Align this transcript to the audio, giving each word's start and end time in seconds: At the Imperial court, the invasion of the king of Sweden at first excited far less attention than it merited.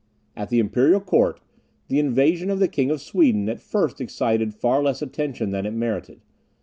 At 0.35 0.49
the 0.49 0.57
Imperial 0.57 0.99
court, 0.99 1.39
the 1.87 1.99
invasion 1.99 2.49
of 2.49 2.57
the 2.57 2.67
king 2.67 2.89
of 2.89 3.01
Sweden 3.01 3.47
at 3.47 3.59
first 3.59 4.01
excited 4.01 4.51
far 4.51 4.81
less 4.81 5.03
attention 5.03 5.51
than 5.51 5.67
it 5.67 5.75
merited. 5.75 6.21